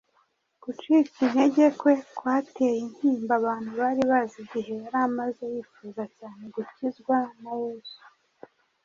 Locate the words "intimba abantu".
2.85-3.69